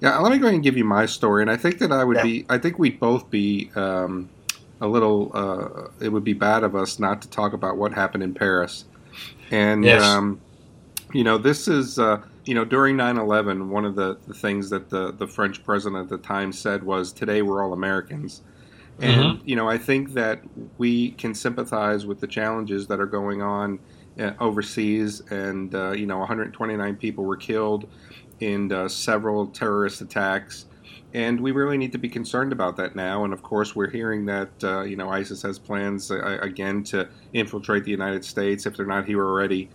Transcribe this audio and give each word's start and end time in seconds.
Yeah, 0.00 0.18
let 0.18 0.32
me 0.32 0.38
go 0.38 0.46
ahead 0.46 0.54
and 0.54 0.62
give 0.62 0.76
you 0.76 0.84
my 0.84 1.06
story, 1.06 1.42
and 1.42 1.50
I 1.50 1.56
think 1.56 1.78
that 1.78 1.92
I 1.92 2.04
would 2.04 2.18
Yeah. 2.18 2.22
be. 2.22 2.46
I 2.48 2.58
think 2.58 2.78
we'd 2.78 2.98
both 2.98 3.30
be 3.30 3.70
um, 3.76 4.30
a 4.80 4.88
little. 4.88 5.30
Uh, 5.34 5.88
it 6.04 6.08
would 6.10 6.24
be 6.24 6.32
bad 6.32 6.64
of 6.64 6.74
us 6.74 6.98
not 6.98 7.20
to 7.22 7.28
talk 7.30 7.52
about 7.52 7.76
what 7.76 7.92
happened 7.92 8.22
in 8.22 8.34
Paris, 8.34 8.86
and 9.50 9.84
Yes. 9.84 10.02
um, 10.02 10.40
you 11.12 11.24
know, 11.24 11.38
this 11.38 11.68
is. 11.68 11.98
Uh, 11.98 12.22
you 12.46 12.54
know, 12.54 12.64
during 12.64 12.96
9/11, 12.96 13.68
one 13.68 13.84
of 13.84 13.94
the, 13.96 14.18
the 14.26 14.32
things 14.34 14.70
that 14.70 14.88
the, 14.88 15.12
the 15.12 15.26
French 15.28 15.62
president 15.62 16.02
at 16.02 16.08
the 16.08 16.18
time 16.18 16.52
said 16.52 16.82
was, 16.82 17.12
"Today 17.12 17.42
we're 17.42 17.62
all 17.62 17.72
Americans." 17.74 18.42
And 18.98 19.40
you 19.44 19.56
know, 19.56 19.68
I 19.68 19.78
think 19.78 20.14
that 20.14 20.42
we 20.78 21.12
can 21.12 21.34
sympathize 21.34 22.06
with 22.06 22.20
the 22.20 22.26
challenges 22.26 22.86
that 22.88 23.00
are 23.00 23.06
going 23.06 23.40
on 23.42 23.78
uh, 24.18 24.32
overseas, 24.40 25.20
and 25.30 25.74
uh, 25.74 25.92
you 25.92 26.06
know, 26.06 26.18
129 26.18 26.96
people 26.96 27.24
were 27.24 27.36
killed 27.36 27.88
in 28.40 28.72
uh, 28.72 28.88
several 28.88 29.46
terrorist 29.46 30.00
attacks, 30.00 30.66
and 31.12 31.40
we 31.40 31.52
really 31.52 31.76
need 31.76 31.92
to 31.92 31.98
be 31.98 32.08
concerned 32.08 32.52
about 32.52 32.76
that 32.76 32.96
now. 32.96 33.24
And 33.24 33.32
of 33.32 33.42
course, 33.42 33.74
we're 33.74 33.90
hearing 33.90 34.26
that 34.26 34.50
uh, 34.62 34.82
you 34.82 34.96
know 34.96 35.10
ISIS 35.10 35.42
has 35.42 35.58
plans 35.58 36.10
uh, 36.10 36.38
again 36.40 36.82
to 36.84 37.08
infiltrate 37.32 37.84
the 37.84 37.90
United 37.90 38.24
States 38.24 38.66
if 38.66 38.76
they're 38.76 38.86
not 38.86 39.06
here 39.06 39.24
already, 39.24 39.68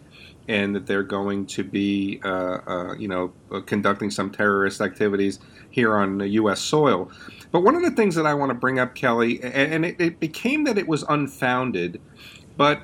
and 0.47 0.75
that 0.75 0.85
they're 0.85 1.03
going 1.03 1.45
to 1.47 1.63
be 1.63 2.19
uh, 2.23 2.59
uh, 2.67 2.95
you 2.95 3.07
know 3.07 3.33
uh, 3.51 3.61
conducting 3.61 4.09
some 4.09 4.31
terrorist 4.31 4.81
activities 4.81 5.39
here 5.69 5.95
on 5.95 6.19
U.S. 6.19 6.61
soil. 6.61 7.11
But 7.51 7.61
one 7.61 7.75
of 7.75 7.83
the 7.83 7.91
things 7.91 8.15
that 8.15 8.25
I 8.25 8.33
want 8.33 8.49
to 8.49 8.53
bring 8.53 8.79
up, 8.79 8.95
Kelly, 8.95 9.41
and, 9.41 9.85
it, 9.85 9.95
it 9.99 10.19
became 10.19 10.65
that 10.65 10.77
it 10.77 10.87
was 10.87 11.03
unfounded. 11.03 12.01
But 12.57 12.81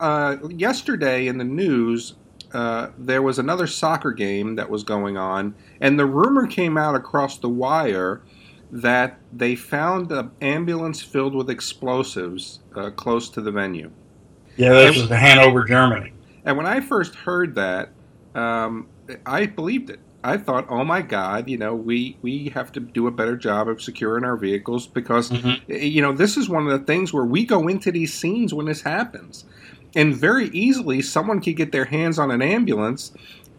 uh, 0.00 0.36
yesterday 0.50 1.26
in 1.26 1.38
the 1.38 1.44
news, 1.44 2.14
uh, 2.54 2.90
there 2.96 3.20
was 3.22 3.38
another 3.38 3.66
soccer 3.66 4.12
game 4.12 4.54
that 4.56 4.70
was 4.70 4.82
going 4.84 5.16
on, 5.16 5.54
and 5.80 5.98
the 5.98 6.06
rumor 6.06 6.46
came 6.46 6.78
out 6.78 6.94
across 6.94 7.38
the 7.38 7.48
wire 7.48 8.22
that 8.70 9.18
they 9.32 9.54
found 9.54 10.10
an 10.10 10.30
ambulance 10.40 11.02
filled 11.02 11.34
with 11.34 11.50
explosives 11.50 12.60
uh, 12.74 12.90
close 12.90 13.28
to 13.30 13.40
the 13.40 13.50
venue. 13.52 13.90
Yeah, 14.56 14.70
this 14.70 14.96
was 14.96 15.08
the 15.08 15.16
Hanover, 15.16 15.64
Germany. 15.64 16.12
And 16.44 16.56
when 16.56 16.66
I 16.66 16.80
first 16.80 17.14
heard 17.14 17.54
that, 17.56 17.90
um, 18.34 18.86
I 19.26 19.46
believed 19.46 19.90
it. 19.90 20.00
I 20.22 20.38
thought, 20.38 20.66
oh 20.70 20.84
my 20.84 21.02
God, 21.02 21.50
you 21.50 21.58
know, 21.58 21.74
we, 21.74 22.16
we 22.22 22.48
have 22.48 22.72
to 22.72 22.80
do 22.80 23.06
a 23.06 23.10
better 23.10 23.36
job 23.36 23.68
of 23.68 23.82
securing 23.82 24.24
our 24.24 24.36
vehicles 24.36 24.86
because, 24.86 25.30
Mhm. 25.30 25.60
you 25.68 26.00
know, 26.00 26.12
this 26.12 26.36
is 26.38 26.48
one 26.48 26.66
of 26.66 26.72
the 26.72 26.84
things 26.86 27.12
where 27.12 27.26
we 27.26 27.44
go 27.44 27.68
into 27.68 27.92
these 27.92 28.14
scenes 28.14 28.54
when 28.54 28.64
this 28.66 28.80
happens. 28.80 29.44
And 29.94 30.16
very 30.16 30.48
easily, 30.48 31.02
someone 31.02 31.40
could 31.40 31.56
get 31.56 31.72
their 31.72 31.86
hands 31.86 32.18
on 32.18 32.30
an 32.30 32.42
ambulance 32.42 33.12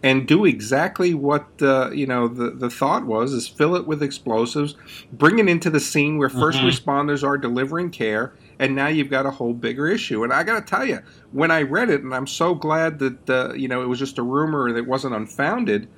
and 0.03 0.28
do 0.28 0.45
exactly 0.45 1.14
what, 1.14 1.47
uh, 1.61 1.89
you 1.91 2.05
know, 2.08 2.28
the, 2.28 2.52
the 2.52 2.69
thought 2.69 3.05
was 3.05 3.33
is 3.33 3.47
fill 3.47 3.75
it 3.75 3.88
with 3.88 4.03
explosives, 4.03 4.75
bring 5.11 5.39
it 5.39 5.50
into 5.50 5.69
the 5.69 5.80
scene 5.80 6.17
where 6.17 6.30
1st 6.30 6.61
Mhm. 6.61 6.69
responders 6.69 7.23
are 7.23 7.38
delivering 7.38 7.89
care, 7.91 8.36
and 8.59 8.75
now 8.75 8.88
you've 8.88 9.09
got 9.09 9.25
a 9.25 9.31
whole 9.31 9.53
bigger 9.53 9.88
issue. 9.88 10.23
And 10.23 10.33
I 10.33 10.44
got 10.44 10.56
to 10.59 10.69
tell 10.69 10.86
you, 10.86 11.00
when 11.31 11.52
I 11.52 11.63
read 11.63 11.89
it, 11.89 12.03
and 12.03 12.13
I'm 12.13 12.28
so 12.28 12.56
glad 12.56 13.00
that 13.00 13.30
uh, 13.30 13.53
you 13.56 13.67
know 13.67 13.81
it 13.81 13.88
was 13.88 14.00
just 14.00 14.19
a 14.19 14.23
rumor 14.23 14.73
that 14.73 14.88
wasn't 14.88 15.16
unfounded. 15.16 15.89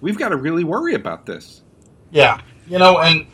We've 0.00 0.18
got 0.18 0.30
to 0.30 0.36
really 0.36 0.64
worry 0.64 0.94
about 0.94 1.26
this. 1.26 1.62
Yeah, 2.10 2.38
you 2.66 2.78
know, 2.78 2.98
and 2.98 3.26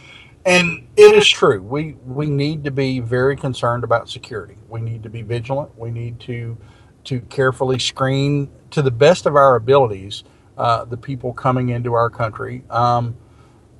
and 0.47 0.87
it 0.97 1.15
is 1.15 1.29
true. 1.29 1.61
We 1.61 1.97
we 2.07 2.27
need 2.31 2.65
to 2.65 2.71
be 2.71 3.01
very 3.01 3.37
concerned 3.37 3.85
about 3.85 4.09
security. 4.09 4.57
We 4.69 4.81
need 4.81 5.03
to 5.03 5.11
be 5.11 5.23
vigilant. 5.23 5.77
We 5.77 5.91
need 5.91 6.21
to 6.21 6.57
to 7.05 7.21
carefully 7.23 7.79
screen 7.79 8.51
to 8.71 8.81
the 8.81 8.91
best 8.91 9.27
of 9.27 9.37
our 9.37 9.57
abilities 9.57 10.25
uh, 10.57 10.85
the 10.85 10.97
people 10.97 11.33
coming 11.33 11.69
into 11.69 11.95
our 11.95 12.09
country. 12.09 12.63
Um, 12.71 13.17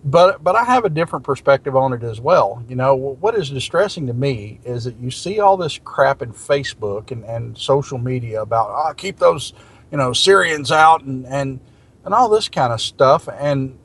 but 0.05 0.43
but 0.45 0.57
I 0.57 0.65
have 0.65 0.85
a 0.85 0.91
different 0.91 1.25
perspective 1.25 1.75
on 1.77 1.93
it 1.93 2.03
as 2.03 2.21
well. 2.21 2.65
You 2.69 2.77
know, 2.77 2.95
what 2.95 3.37
is 3.37 3.49
distressing 3.51 4.07
to 4.09 4.13
me 4.13 4.61
is 4.65 4.85
that 4.85 4.97
you 4.99 5.11
see 5.11 5.41
all 5.41 5.57
this 5.57 5.79
crap 5.85 6.21
in 6.21 6.33
Facebook 6.33 7.13
and, 7.13 7.25
and 7.25 7.57
social 7.57 7.99
media 7.99 8.43
about 8.43 8.71
oh, 8.71 8.93
keep 8.95 9.19
those 9.19 9.53
you 9.91 9.99
know 9.99 10.13
Syrians 10.13 10.71
out 10.73 11.03
and 11.03 11.27
and 11.27 11.61
and 12.05 12.13
all 12.13 12.29
this 12.29 12.49
kind 12.49 12.73
of 12.73 12.81
stuff. 12.81 13.29
And 13.29 13.79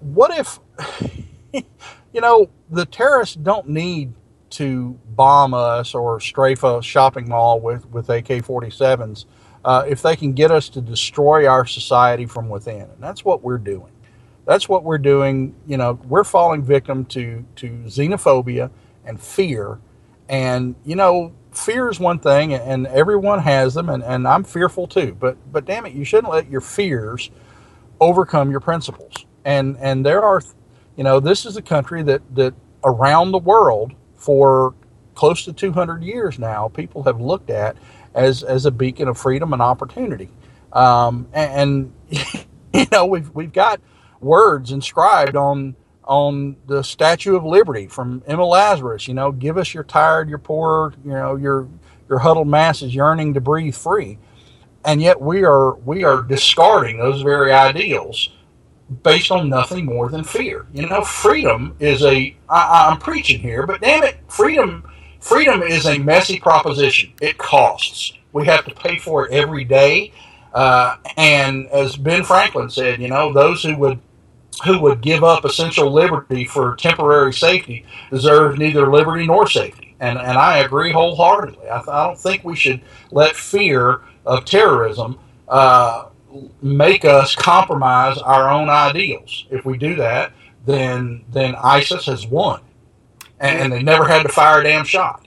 what 0.00 0.30
if 0.38 0.60
you 2.16 2.22
know 2.22 2.48
the 2.70 2.86
terrorists 2.86 3.36
don't 3.36 3.68
need 3.68 4.14
to 4.48 4.98
bomb 5.10 5.52
us 5.52 5.94
or 5.94 6.18
strafe 6.18 6.64
a 6.64 6.82
shopping 6.82 7.28
mall 7.28 7.60
with 7.60 7.86
with 7.90 8.08
AK-47s 8.08 9.26
uh, 9.66 9.84
if 9.86 10.00
they 10.00 10.16
can 10.16 10.32
get 10.32 10.50
us 10.50 10.70
to 10.70 10.80
destroy 10.80 11.46
our 11.46 11.66
society 11.66 12.24
from 12.24 12.48
within, 12.48 12.82
and 12.82 13.00
that's 13.00 13.22
what 13.22 13.42
we're 13.42 13.58
doing. 13.58 13.92
That's 14.46 14.66
what 14.66 14.82
we're 14.82 14.96
doing. 14.96 15.54
You 15.66 15.76
know, 15.76 16.00
we're 16.08 16.24
falling 16.24 16.62
victim 16.62 17.04
to 17.06 17.44
to 17.56 17.68
xenophobia 17.84 18.70
and 19.04 19.20
fear, 19.20 19.78
and 20.26 20.74
you 20.86 20.96
know, 20.96 21.34
fear 21.52 21.90
is 21.90 22.00
one 22.00 22.18
thing, 22.18 22.54
and 22.54 22.86
everyone 22.86 23.40
has 23.40 23.74
them, 23.74 23.90
and, 23.90 24.02
and 24.02 24.26
I'm 24.26 24.42
fearful 24.42 24.86
too. 24.86 25.14
But 25.20 25.36
but 25.52 25.66
damn 25.66 25.84
it, 25.84 25.92
you 25.92 26.04
shouldn't 26.06 26.32
let 26.32 26.48
your 26.48 26.62
fears 26.62 27.30
overcome 28.00 28.50
your 28.50 28.60
principles. 28.60 29.26
And 29.44 29.76
and 29.80 30.06
there 30.06 30.22
are, 30.22 30.40
you 30.96 31.04
know, 31.04 31.20
this 31.20 31.44
is 31.46 31.56
a 31.56 31.62
country 31.62 32.02
that 32.02 32.22
that 32.34 32.54
around 32.84 33.32
the 33.32 33.38
world 33.38 33.92
for 34.14 34.74
close 35.14 35.44
to 35.44 35.52
200 35.52 36.02
years 36.02 36.38
now, 36.38 36.68
people 36.68 37.02
have 37.04 37.20
looked 37.20 37.50
at 37.50 37.76
as 38.14 38.42
as 38.42 38.66
a 38.66 38.70
beacon 38.70 39.08
of 39.08 39.18
freedom 39.18 39.52
and 39.52 39.62
opportunity. 39.62 40.30
Um, 40.72 41.28
and, 41.32 41.92
and 42.10 42.46
you 42.72 42.86
know, 42.92 43.06
we've 43.06 43.30
we've 43.34 43.52
got 43.52 43.80
words 44.20 44.72
inscribed 44.72 45.36
on 45.36 45.76
on 46.04 46.56
the 46.66 46.82
Statue 46.82 47.36
of 47.36 47.44
Liberty 47.44 47.88
from 47.88 48.22
Emma 48.26 48.44
Lazarus. 48.44 49.08
You 49.08 49.14
know, 49.14 49.32
give 49.32 49.58
us 49.58 49.74
your 49.74 49.84
tired, 49.84 50.28
your 50.28 50.38
poor, 50.38 50.94
you 51.04 51.12
know, 51.12 51.36
your 51.36 51.68
your 52.08 52.20
huddled 52.20 52.48
masses 52.48 52.94
yearning 52.94 53.34
to 53.34 53.40
breathe 53.40 53.74
free. 53.74 54.18
And 54.84 55.02
yet 55.02 55.20
we 55.20 55.44
are 55.44 55.74
we 55.74 56.04
are 56.04 56.22
discarding 56.22 56.98
those 56.98 57.22
very 57.22 57.52
ideals 57.52 58.30
based 59.02 59.30
on 59.30 59.48
nothing 59.48 59.84
more 59.84 60.08
than 60.08 60.24
fear. 60.24 60.66
You 60.72 60.88
know, 60.88 61.02
freedom 61.02 61.76
is 61.80 62.02
a 62.04 62.36
I, 62.48 62.88
I'm 62.90 62.98
preaching 62.98 63.40
here, 63.40 63.66
but 63.66 63.80
damn 63.80 64.04
it, 64.04 64.18
freedom 64.28 64.88
freedom 65.20 65.62
is 65.62 65.86
a 65.86 65.98
messy 65.98 66.38
proposition. 66.38 67.12
It 67.20 67.38
costs. 67.38 68.12
We 68.32 68.46
have 68.46 68.64
to 68.66 68.74
pay 68.74 68.98
for 68.98 69.26
it 69.26 69.32
every 69.32 69.64
day. 69.64 70.12
Uh, 70.52 70.96
and 71.16 71.66
as 71.68 71.96
Ben 71.96 72.22
Franklin 72.22 72.70
said, 72.70 73.00
you 73.00 73.08
know, 73.08 73.32
those 73.32 73.62
who 73.62 73.76
would 73.76 74.00
who 74.64 74.80
would 74.80 75.02
give 75.02 75.22
up 75.22 75.44
essential 75.44 75.92
liberty 75.92 76.46
for 76.46 76.76
temporary 76.76 77.32
safety 77.32 77.84
deserve 78.10 78.58
neither 78.58 78.90
liberty 78.90 79.26
nor 79.26 79.48
safety. 79.48 79.96
And 80.00 80.18
and 80.18 80.38
I 80.38 80.58
agree 80.58 80.92
wholeheartedly. 80.92 81.68
I, 81.68 81.80
I 81.80 82.06
don't 82.06 82.18
think 82.18 82.44
we 82.44 82.56
should 82.56 82.80
let 83.10 83.34
fear 83.34 84.00
of 84.24 84.44
terrorism 84.44 85.18
uh, 85.48 86.06
make 86.62 87.04
us 87.04 87.34
compromise 87.34 88.18
our 88.18 88.48
own 88.48 88.68
ideals. 88.68 89.46
If 89.50 89.64
we 89.64 89.78
do 89.78 89.94
that, 89.96 90.32
then 90.64 91.24
then 91.30 91.54
ISIS 91.56 92.06
has 92.06 92.26
won, 92.26 92.60
and, 93.38 93.60
and 93.60 93.72
they 93.72 93.82
never 93.82 94.06
had 94.06 94.22
to 94.22 94.28
fire 94.28 94.60
a 94.60 94.64
damn 94.64 94.84
shot. 94.84 95.26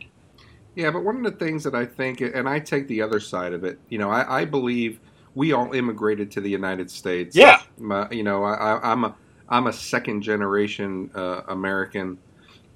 Yeah, 0.76 0.92
but 0.92 1.04
one 1.04 1.18
of 1.18 1.24
the 1.24 1.38
things 1.38 1.64
that 1.66 1.76
I 1.76 1.86
think, 1.86 2.22
and 2.22 2.48
I 2.48 2.60
take 2.60 2.88
the 2.88 3.02
other 3.02 3.20
side 3.20 3.54
of 3.54 3.64
it, 3.64 3.80
you 3.90 3.98
know, 3.98 4.10
I, 4.10 4.42
I 4.42 4.46
believe 4.46 5.00
we 5.36 5.54
all 5.54 5.74
immigrated 5.74 6.32
to 6.32 6.42
the 6.42 6.50
United 6.50 6.90
States. 6.90 7.36
Yeah. 7.36 7.62
My, 7.78 8.10
you 8.12 8.24
know, 8.24 8.44
I, 8.44 8.80
I'm 8.92 9.04
a 9.04 9.16
I'm 9.50 9.68
a 9.68 9.74
second 9.74 10.22
generation 10.22 11.10
uh, 11.16 11.42
American. 11.48 12.18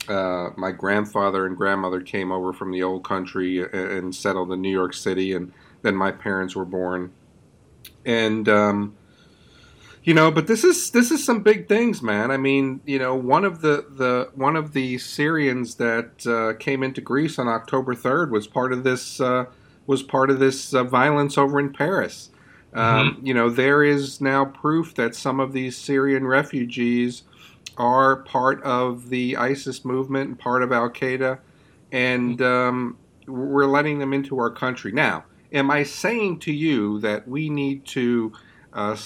Uh, 0.08 0.50
my 0.58 0.72
grandfather 0.72 1.46
and 1.46 1.56
grandmother 1.56 2.02
came 2.02 2.32
over 2.32 2.52
from 2.52 2.72
the 2.72 2.84
old 2.84 3.06
country 3.06 3.60
and, 3.60 3.74
and 3.74 4.16
settled 4.16 4.52
in 4.52 4.62
New 4.62 4.72
York 4.72 4.94
City, 4.94 5.34
and 5.34 5.54
then 5.82 5.96
my 5.96 6.12
parents 6.12 6.56
were 6.56 6.66
born. 6.66 7.12
And 8.06 8.50
um, 8.50 8.96
you 10.04 10.14
know, 10.14 10.32
but 10.32 10.48
this 10.48 10.64
is 10.64 10.92
this 10.92 11.12
is 11.12 11.24
some 11.24 11.42
big 11.44 11.68
things, 11.68 12.02
man. 12.02 12.32
I 12.32 12.38
mean, 12.38 12.82
you 12.86 13.00
know, 13.00 13.16
one 13.16 13.46
of 13.46 13.62
the, 13.62 13.86
the 13.90 14.30
one 14.36 14.56
of 14.56 14.74
the 14.74 14.98
Syrians 14.98 15.76
that 15.76 16.28
uh, 16.28 16.58
came 16.60 16.84
into 16.84 17.00
Greece 17.02 17.40
on 17.40 17.48
October 17.48 17.96
third 17.96 18.32
was 18.32 18.46
part 18.48 18.74
of 18.74 18.84
this 18.84 19.22
uh, 19.22 19.46
was 19.88 20.04
part 20.04 20.30
of 20.30 20.40
this 20.40 20.74
uh, 20.74 20.84
violence 20.84 21.38
over 21.38 21.60
in 21.60 21.72
Paris. 21.72 22.30
Um, 22.74 23.20
You 23.22 23.34
know, 23.34 23.50
there 23.50 23.84
is 23.84 24.20
now 24.20 24.46
proof 24.46 24.96
that 24.96 25.16
some 25.16 25.40
of 25.40 25.54
these 25.54 25.78
Syrian 25.78 26.26
refugees 26.26 27.24
are 27.78 28.18
part 28.18 28.62
of 28.64 29.10
the 29.10 29.38
ISIS 29.38 29.86
movement 29.86 30.30
and 30.30 30.40
part 30.40 30.64
of 30.64 30.72
Al 30.72 30.90
Qaeda, 30.90 31.40
and 31.92 32.42
um, 32.42 32.98
we're 33.28 33.68
letting 33.68 34.00
them 34.00 34.12
into 34.12 34.38
our 34.40 34.50
country. 34.50 34.92
Now, 34.92 35.24
am 35.54 35.72
I 35.72 35.84
saying 35.84 36.40
to 36.40 36.52
you 36.52 37.00
that 37.02 37.28
we 37.28 37.50
need 37.50 37.86
to 37.88 38.34
uh, 38.74 38.98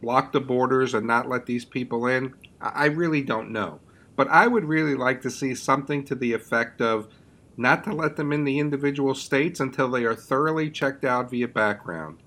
block 0.00 0.32
the 0.32 0.40
borders 0.40 0.94
and 0.94 1.06
not 1.06 1.28
let 1.28 1.46
these 1.46 1.64
people 1.64 2.06
in? 2.06 2.34
I 2.60 2.86
really 2.86 3.22
don't 3.22 3.50
know. 3.50 3.80
But 4.16 4.28
I 4.28 4.46
would 4.46 4.64
really 4.64 4.94
like 4.94 5.22
to 5.22 5.30
see 5.30 5.54
something 5.54 6.04
to 6.04 6.14
the 6.14 6.32
effect 6.32 6.80
of 6.80 7.08
not 7.56 7.84
to 7.84 7.92
let 7.92 8.16
them 8.16 8.32
in 8.32 8.44
the 8.44 8.58
individual 8.58 9.14
states 9.14 9.60
until 9.60 9.88
they 9.90 10.04
are 10.04 10.14
thoroughly 10.14 10.70
checked 10.70 11.04
out 11.04 11.30
via 11.30 11.48
background. 11.48 12.18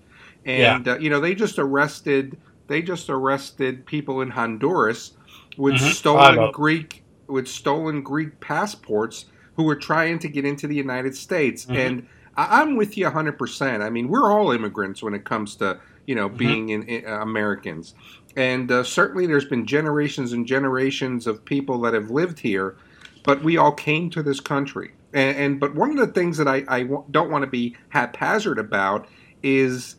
And 0.45 0.87
uh, 0.87 0.97
you 0.99 1.09
know, 1.09 1.19
they 1.19 1.35
just 1.35 1.57
arrested 1.59 2.37
they 2.67 2.81
just 2.81 3.09
arrested 3.09 3.85
people 3.85 4.21
in 4.21 4.29
Honduras 4.31 5.11
with 5.57 5.75
Mhm. 5.75 5.91
Stolen. 5.93 6.51
Greek 6.51 7.03
with 7.27 7.47
stolen 7.47 8.01
Greek 8.01 8.39
passports 8.39 9.25
who 9.55 9.63
were 9.63 9.75
trying 9.75 10.19
to 10.19 10.29
get 10.29 10.45
into 10.45 10.67
the 10.67 10.75
United 10.75 11.15
States. 11.15 11.65
Mhm. 11.65 11.75
And 11.75 12.07
I, 12.35 12.61
I'm 12.61 12.75
with 12.77 12.97
you 12.97 13.05
100%. 13.07 13.81
I 13.81 13.89
mean, 13.89 14.07
we're 14.09 14.31
all 14.31 14.51
immigrants 14.51 15.03
when 15.03 15.13
it 15.13 15.25
comes 15.25 15.55
to, 15.57 15.79
you 16.07 16.15
know, 16.15 16.29
Mhm. 16.29 16.37
being 16.37 16.69
in, 16.69 16.83
in, 16.83 17.05
uh, 17.07 17.19
Americans. 17.21 17.93
And 18.35 18.71
uh, 18.71 18.83
certainly 18.83 19.27
there's 19.27 19.45
been 19.45 19.65
generations 19.65 20.33
and 20.33 20.47
generations 20.47 21.27
of 21.27 21.45
people 21.45 21.81
that 21.81 21.93
have 21.93 22.09
lived 22.11 22.39
here, 22.41 22.77
but 23.25 23.43
we 23.43 23.57
all 23.57 23.73
came 23.73 24.09
to 24.11 24.23
this 24.23 24.39
country. 24.39 24.91
And, 25.13 25.37
and 25.37 25.59
but 25.59 25.75
one 25.75 25.91
of 25.91 25.97
the 25.97 26.13
things 26.13 26.37
that 26.37 26.47
I, 26.47 26.63
I 26.67 26.83
w- 26.83 27.05
don't 27.11 27.31
want 27.31 27.43
to 27.43 27.49
be 27.51 27.75
haphazard 27.89 28.59
about 28.59 29.07
is 29.43 29.95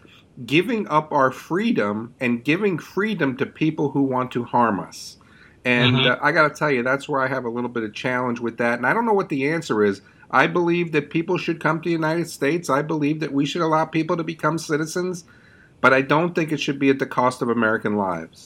giving 0.46 0.88
up 0.88 1.12
our 1.12 1.30
freedom 1.30 2.14
and 2.20 2.44
giving 2.44 2.78
freedom 2.78 3.36
to 3.36 3.46
people 3.46 3.90
who 3.90 4.02
want 4.02 4.30
to 4.32 4.44
harm 4.44 4.80
us. 4.80 5.16
And 5.64 6.04
Mhm. 6.04 6.06
uh, 6.06 6.18
I 6.22 6.32
got 6.32 6.48
to 6.48 6.54
tell 6.54 6.70
you, 6.70 6.82
that's 6.82 7.08
where 7.08 7.20
I 7.22 7.28
have 7.28 7.44
a 7.44 7.50
little 7.50 7.70
bit 7.70 7.84
of 7.84 7.94
challenge 7.94 8.40
with 8.40 8.58
that. 8.58 8.78
And 8.78 8.86
I 8.86 8.94
don't 8.94 9.06
know 9.06 9.12
what 9.12 9.28
the 9.28 9.48
answer 9.48 9.82
is. 9.84 10.02
I 10.32 10.46
believe 10.46 10.92
that 10.92 11.10
people 11.10 11.36
should 11.38 11.60
come 11.60 11.80
to 11.80 11.88
the 11.88 11.92
United 11.92 12.28
States. 12.28 12.70
I 12.70 12.82
believe 12.82 13.20
that 13.20 13.32
we 13.32 13.44
should 13.46 13.62
allow 13.62 13.84
people 13.84 14.16
to 14.16 14.24
become 14.24 14.58
citizens, 14.58 15.24
but 15.80 15.92
I 15.92 16.00
don't 16.02 16.34
think 16.34 16.52
it 16.52 16.60
should 16.60 16.78
be 16.78 16.90
at 16.90 16.98
the 16.98 17.06
cost 17.06 17.42
of 17.42 17.50
American 17.50 17.96
lives. 17.96 18.40